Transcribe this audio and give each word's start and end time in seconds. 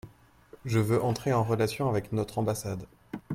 Je 0.65 0.79
veux 0.79 0.99
entrer 1.03 1.31
en 1.31 1.43
relation 1.43 1.87
avec 1.87 2.11
notre 2.11 2.39
ambassade. 2.39 2.87